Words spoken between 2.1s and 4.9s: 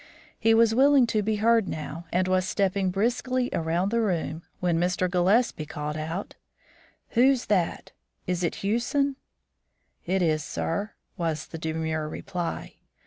and was stepping briskly around the room, when